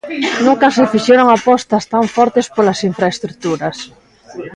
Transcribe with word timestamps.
Nunca 0.45 0.67
se 0.75 0.83
fixeron 0.93 1.27
apostas 1.29 1.83
tan 1.93 2.05
fortes 2.15 2.45
polas 2.55 2.79
infraestruturas. 2.89 3.77